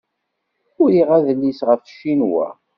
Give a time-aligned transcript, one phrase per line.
[0.81, 2.47] Uriɣ adlis ɣef Cinwa.